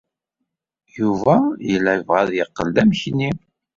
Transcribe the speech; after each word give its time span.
Yuba 0.97 1.35
yella 1.69 1.91
yebɣa 1.97 2.19
ad 2.23 2.31
yeqqel 2.37 2.67
d 2.75 2.77
amekni. 2.81 3.29